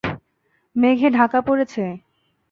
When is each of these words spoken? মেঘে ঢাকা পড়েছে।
মেঘে 0.75 1.09
ঢাকা 1.09 1.39
পড়েছে। 1.41 1.83